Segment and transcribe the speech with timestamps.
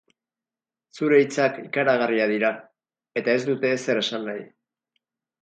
[0.99, 2.51] Zure hitzak ikaragarriak dira,
[3.23, 4.43] eta ez dute ezer esan nahi.